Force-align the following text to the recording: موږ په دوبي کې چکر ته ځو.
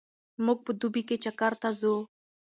موږ 0.45 0.59
په 0.65 0.71
دوبي 0.79 1.01
کې 1.07 1.15
چکر 1.23 1.53
ته 1.61 1.69
ځو. 1.79 1.95